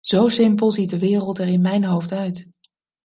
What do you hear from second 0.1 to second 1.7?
simpel ziet de wereld er in